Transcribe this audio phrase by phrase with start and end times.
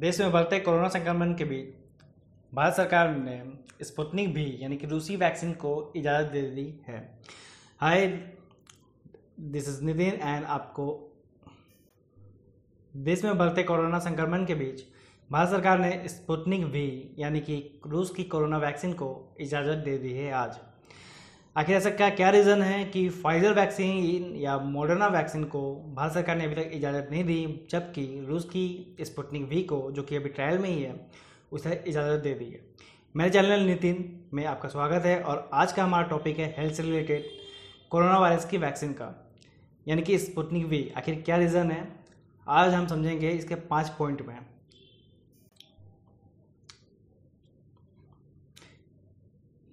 [0.00, 1.74] देश में बढ़ते कोरोना संक्रमण के बीच
[2.52, 3.42] भारत सरकार ने
[3.82, 6.98] स्पुतनिक भी, यानी कि रूसी वैक्सीन को इजाज़त दे दी है।
[7.80, 8.06] Hi
[9.40, 10.86] this is Nitin and आपको
[12.94, 14.82] देश में बढ़ते कोरोना संक्रमण के बीच
[15.30, 20.12] भारत सरकार ने स्पुतनिक भी, यानी कि रूस की कोरोना वैक्सीन को इजाज़त दे दी
[20.12, 20.58] है आज।
[21.56, 25.60] आखिर ऐसा क्या क्या रीज़न है कि फाइजर वैक्सीन या मॉडर्ना वैक्सीन को
[25.96, 30.02] भारत सरकार ने अभी तक इजाज़त नहीं दी, जबकि रूस की स्पुतनिक वी को, जो
[30.02, 30.94] कि अभी ट्रायल में ही है
[31.52, 32.60] उसे इजाज़त दे दी है।
[33.14, 36.82] मेरे चैनल नितिन, में आपका स्वागत है, और आज का हमारा टॉपिक है हेल्थ से
[36.82, 37.24] रिलेटेड
[37.90, 39.12] कोरोना वायरस की वैक्सीन का,
[39.86, 41.82] यानी कि स्पुतनिक वी आखिर क्या रीज़न है?
[42.46, 44.38] आज हम समझेंगे इसके पाँच पॉइंट में।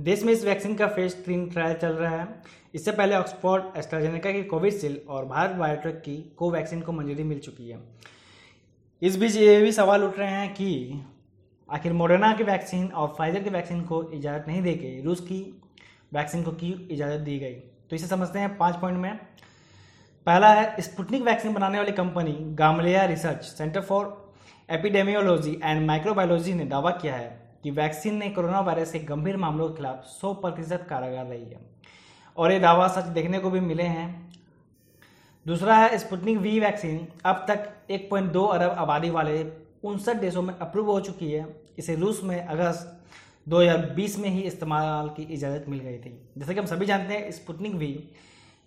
[0.00, 2.26] देश में इस वैक्सीन का फ़ेज़ तीन ट्रायल चल रहा है।
[2.74, 7.68] इससे पहले ऑक्सफोर्ड, एस्ट्राजेनेका की कोविशील्ड और भारत बायोटेक की कोवैक्सीन को मंजूरी मिल चुकी
[7.70, 7.78] है।
[9.02, 11.00] इस बीच ये भी सवाल उठ रहे हैं कि
[11.68, 15.40] आखिर मोडर्ना की वैक्सीन और फाइजर की वैक्सीन को इजाज़त नहीं देके रूस की
[16.14, 17.52] वैक्सीन को की इजाज़त दी गई?
[17.52, 19.14] तो इसे समझते हैं पाँच पॉइंट में।
[20.26, 24.34] पहला है, स्पुटनिक वैक्सीन बनाने वाली company Gamaleya research center for
[24.70, 29.68] epidemiology and microbiology ने दावा किया है कि वैक्सीन ने कोरोना वायरस के गंभीर मामलों
[29.68, 31.60] के खिलाफ 100 प्रतिशत कारगर रही है।
[32.36, 34.08] और ये दावा सच देखने को भी मिले हैं।
[35.46, 39.44] दूसरा है स्पुटनिक वी वैक्सीन अब तक 1.2 अरब आबादी वाले
[39.84, 41.46] उनसठ देशों में अप्रूव हो चुकी है।
[41.78, 42.96] इसे रूस में अगस्त
[43.46, 47.30] 2020 में ही इस्तेमाल की इजाज़त मिल गई थी। जैसे कि हम सभी जानते हैं
[47.30, 47.92] स्पुटनिक वी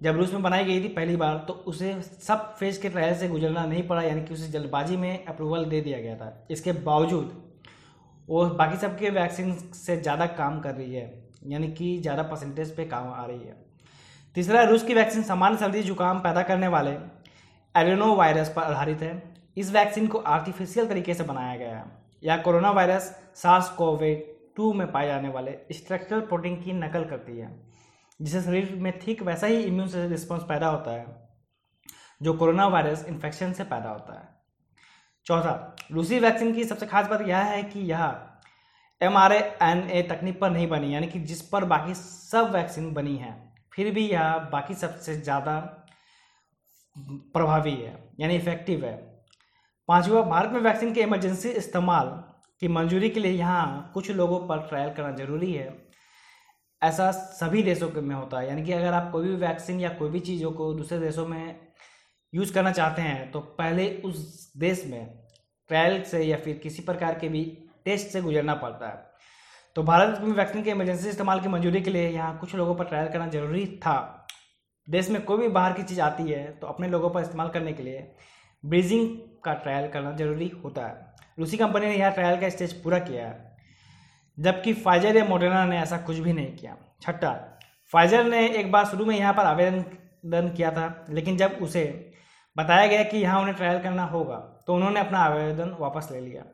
[0.00, 3.28] जब रूस में बनाई गई थी पहली बार तो उसे सब फ़ेज़ के ट्रायल से
[3.28, 7.32] गुजरना नहीं पड़ा, यानी कि उसे जल्दबाजी में अप्रूवल दे दिया गया था। इसके बावजूद
[8.28, 11.06] वो बाकी सबके वैक्सीन से ज़्यादा काम कर रही है,
[11.46, 13.56] यानी कि ज़्यादा परसेंटेज पे काम आ रही है।
[14.36, 16.90] तीसरा, रूस की वैक्सीन सामान्य सर्दी जुकाम पैदा करने वाले
[17.74, 19.22] एडेनो वायरस पर आधारित है।
[19.56, 21.84] इस वैक्सीन को आर्टिफिशियल तरीके से बनाया गया है।
[22.22, 24.24] यह corona virus SARS COVID
[24.56, 27.50] two में पाए जाने वाले स्ट्रक्चरल प्रोटीन की नकल करती है,
[28.20, 31.06] जिससे शरीर में ठीक वैसा ही इम्यून रिस्पॉन्स पैदा होता है,
[32.20, 34.36] जो कोरोना वायरस इन्फेक्शन से पैदा होता है।
[35.28, 38.16] चौथा, रूसी वैक्सीन की सबसे खास बात यह है कि यह
[39.00, 42.92] एम आर एन ए तकनीक पर नहीं बनी, यानी कि जिस पर बाकी सब वैक्सीन
[42.94, 43.34] बनी है,
[43.72, 45.58] फिर भी यह बाकी सबसे ज़्यादा
[46.96, 48.96] प्रभावी है, यानी इफ़ेक्टिव है।
[49.88, 52.08] पांचवा, भारत में वैक्सीन के इमरजेंसी इस्तेमाल
[52.62, 55.70] की मंजूरी के लिए यहाँ कुछ लोगों पर ट्रायल करना ज़रूरी है।
[56.82, 60.10] ऐसा सभी देशों में होता है, यानी कि अगर आप कोई भी वैक्सीन या कोई
[60.10, 61.67] भी चीज़ों को दूसरे देशों में
[62.32, 65.06] यूज़ करना चाहते हैं तो पहले उस देश में
[65.70, 67.44] ट्रायल से या फिर किसी प्रकार के भी
[67.84, 69.06] टेस्ट से गुजरना पड़ता है।
[69.76, 72.84] तो भारत में वैक्सीन के इमरजेंसी इस्तेमाल की मंजूरी के लिए यहाँ कुछ लोगों पर
[72.84, 74.26] ट्रायल करना ज़रूरी था।
[74.88, 77.72] देश में कोई भी बाहर की चीज़ आती है तो अपने लोगों पर इस्तेमाल करने
[77.72, 78.06] के लिए
[78.64, 79.08] ब्रीजिंग
[79.44, 83.26] का ट्रायल करना ज़रूरी होता है। रूसी कंपनी ने यह ट्रायल का स्टेज पूरा किया
[83.26, 83.56] है,
[84.38, 87.32] जबकि फाइजर या मोडेना ने ऐसा कुछ भी नहीं किया। छठा
[87.92, 91.84] फाइजर ने एक बार शुरू में यहाँ पर आवेदन किया था, लेकिन जब उसे
[92.58, 94.36] बताया गया कि यहाँ उन्हें ट्रायल करना होगा
[94.66, 96.44] तो उन्होंने अपना आवेदन वापस ले लिया।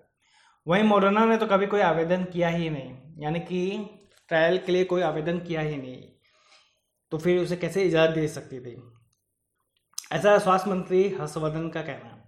[0.66, 3.60] वहीं मोडर्ना ने तो कभी कोई आवेदन किया ही नहीं, यानी कि
[4.30, 6.02] ट्रायल के लिए कोई आवेदन किया ही नहीं
[7.12, 8.76] तो फिर उसे कैसे इजाज़त दे सकती थी?
[10.12, 12.22] ऐसा स्वास्थ्य मंत्री हर्षवर्धन का कहना है।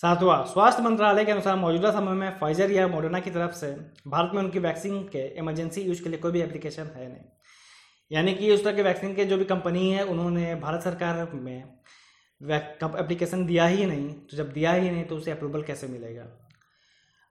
[0.00, 3.70] सातवां स्वास्थ्य मंत्रालय के अनुसार मौजूदा समय में फाइजर या मोडर्ना की तरफ़ से
[4.08, 7.24] भारत में उनकी वैक्सीन के इमरजेंसी यूज़ के लिए कोई भी एप्लीकेशन है नहीं।
[8.10, 11.64] यानी कि उस तरह के वैक्सीन के जो भी कंपनी है, उन्होंने भारत सरकार में
[12.42, 16.26] एप्लीकेशन दिया ही नहीं तो जब दिया ही नहीं तो उसे अप्रूवल कैसे मिलेगा?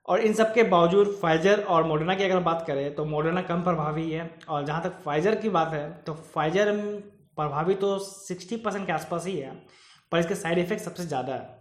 [0.07, 3.63] और इन सब के बावजूद फाइजर और मोडर्ना की अगर बात करें तो मोडर्ना कम
[3.63, 6.71] प्रभावी है, और जहाँ तक फाइजर की बात है तो फाइजर
[7.35, 9.51] प्रभावी तो सिक्सटी परसेंट के आसपास ही है,
[10.11, 11.59] पर इसके साइड इफ़ेक्ट सबसे ज़्यादा है।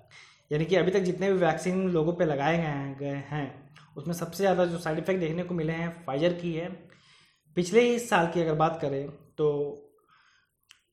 [0.50, 3.46] यानी कि अभी तक जितने भी वैक्सीन लोगों पे लगाए गए गए हैं,
[3.96, 6.68] उसमें सबसे ज़्यादा जो साइड इफ़ेक्ट देखने को मिले हैं फाइजर की है।
[7.56, 9.46] पिछले ही साल की अगर बात करें तो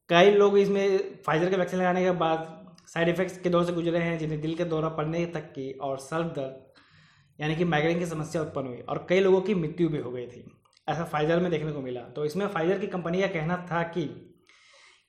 [0.09, 2.53] कई लोग इसमें फाइजर के वैक्सीन लगाने के बाद
[2.88, 5.97] साइड इफ़ेक्ट्स के दौर से गुजरे हैं, जिन्हें दिल के दौरा पड़ने तक की और
[6.00, 6.63] सर दर्द,
[7.40, 10.25] यानी कि माइग्रेन की समस्या उत्पन्न हुई और कई लोगों की मृत्यु भी हो गई
[10.27, 10.45] थी।
[10.88, 14.06] ऐसा फाइजर में देखने को मिला। तो इसमें फाइजर की कंपनी का कहना था कि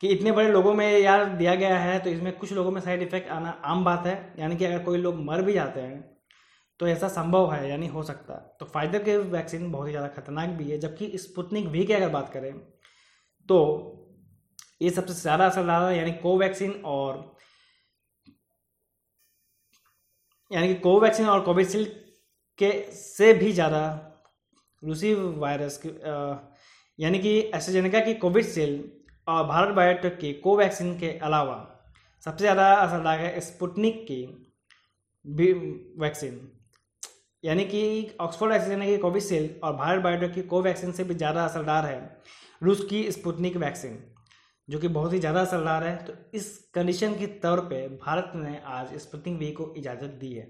[0.02, 3.02] कि इतने बड़े लोगों में यार दिया गया है तो इसमें कुछ लोगों में साइड
[3.02, 6.18] इफ़ेक्ट आना आम बात है, यानी कि अगर कोई लोग मर भी जाते हैं
[6.80, 10.08] तो ऐसा संभव है, यानी हो सकता। है तो फाइजर के वैक्सीन बहुत ही ज़्यादा
[10.10, 12.52] खतरनाक भी है, जबकि स्पुतनिक वी की अगर बात करें
[13.48, 13.58] तो
[14.80, 17.36] ये सबसे ज़्यादा असरदार है, यानी कोवैक्सीन और
[20.50, 21.88] यानी कि कोवैक्सीन और कोविशील्ड
[22.58, 23.80] के से भी ज़्यादा
[24.82, 25.88] रूसी वायरस की
[26.98, 28.82] यानी कि एस्ट्राजेनेका की कोविशील्ड
[29.26, 31.56] और भारत बायोटेक की कोवैक्सीन के अलावा
[32.26, 34.22] सबसे ज़्यादा असरदार है स्पुटनिक की
[36.00, 36.40] वैक्सीन।
[37.44, 37.82] यानी कि
[38.20, 41.98] ऑक्सफोर्ड एस्ट्रेजेनेका की कोविशील्ड और भारत बायोटेक की कोवैक्सीन से भी ज़्यादा असरदार है
[42.62, 43.98] रूस की स्पुतनिक वैक्सीन।
[44.68, 48.60] जो कि बहुत ही ज़्यादा असरदार है तो इस कंडीशन के तौर पे भारत ने
[48.68, 50.46] आज स्पुतनिक वी को इजाज़त दी है।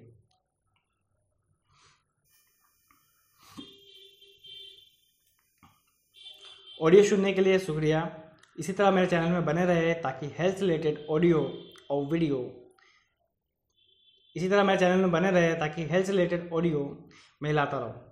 [6.80, 8.00] ऑडियो सुनने के लिए शुक्रिया।
[8.58, 11.40] इसी तरह मेरे चैनल में बने रहे ताकि हेल्थ रिलेटेड ऑडियो
[11.90, 12.38] और वीडियो
[14.36, 16.82] इसी तरह मेरे चैनल में बने रहे ताकि हेल्थ रिलेटेड ऑडियो
[17.42, 18.07] मैं लाता रहूँ।